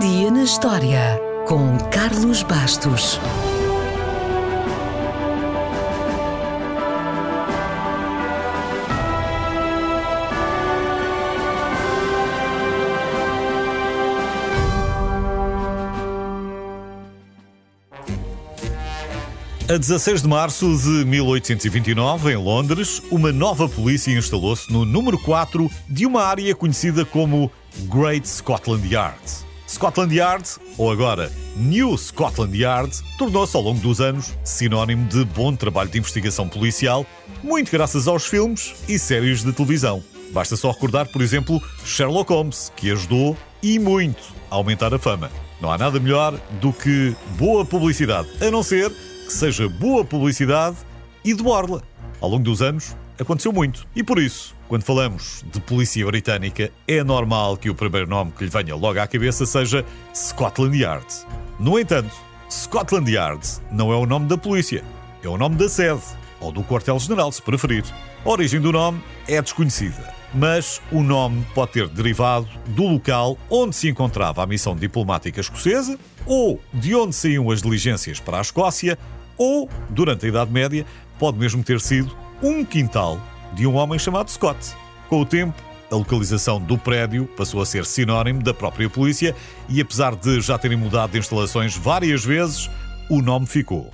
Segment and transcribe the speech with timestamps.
[0.00, 3.20] na História, com Carlos Bastos.
[19.68, 25.70] A 16 de março de 1829, em Londres, uma nova polícia instalou-se no número 4
[25.86, 27.52] de uma área conhecida como
[27.90, 29.49] Great Scotland Yard.
[29.70, 35.54] Scotland Yard, ou agora New Scotland Yard, tornou-se ao longo dos anos sinónimo de bom
[35.54, 37.06] trabalho de investigação policial,
[37.40, 40.02] muito graças aos filmes e séries de televisão.
[40.32, 45.30] Basta só recordar, por exemplo, Sherlock Holmes, que ajudou e muito a aumentar a fama.
[45.60, 50.78] Não há nada melhor do que boa publicidade, a não ser que seja boa publicidade
[51.24, 51.80] e de borla.
[52.20, 53.86] Ao longo dos anos, aconteceu muito.
[53.94, 58.44] E por isso, quando falamos de polícia britânica, é normal que o primeiro nome que
[58.44, 61.06] lhe venha logo à cabeça seja Scotland Yard.
[61.58, 62.14] No entanto,
[62.50, 64.82] Scotland Yard não é o nome da polícia,
[65.22, 66.00] é o nome da sede,
[66.40, 67.84] ou do quartel-general, se preferir.
[68.24, 73.76] A origem do nome é desconhecida, mas o nome pode ter derivado do local onde
[73.76, 78.98] se encontrava a missão diplomática escocesa, ou de onde saíam as diligências para a Escócia,
[79.36, 80.86] ou, durante a Idade Média,
[81.18, 83.20] pode mesmo ter sido um quintal
[83.52, 84.74] de um homem chamado Scott.
[85.08, 89.34] Com o tempo, a localização do prédio passou a ser sinónimo da própria polícia
[89.68, 92.70] e, apesar de já terem mudado de instalações várias vezes,
[93.08, 93.90] o nome ficou.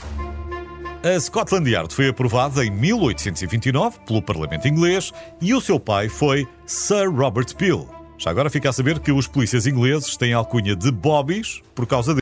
[1.03, 6.47] A Scotland Yard foi aprovada em 1829 pelo Parlamento inglês e o seu pai foi
[6.67, 7.89] Sir Robert Peel.
[8.19, 11.87] Já agora fica a saber que os polícias ingleses têm a alcunha de Bobbies por
[11.87, 12.15] causa